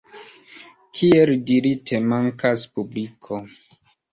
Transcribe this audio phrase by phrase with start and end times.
[0.99, 3.43] Kiel dirite, mankas publiko.